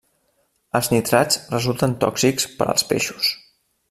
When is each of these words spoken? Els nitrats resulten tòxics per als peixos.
Els 0.79 0.87
nitrats 0.93 1.37
resulten 1.51 1.93
tòxics 2.05 2.47
per 2.63 2.69
als 2.75 2.87
peixos. 2.93 3.31